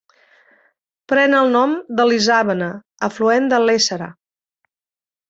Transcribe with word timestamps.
Pren 1.11 1.35
el 1.39 1.51
nom 1.55 1.75
de 1.99 2.05
l'Isàvena, 2.11 2.71
afluent 3.09 3.47
de 3.53 3.61
l'Éssera. 3.67 4.09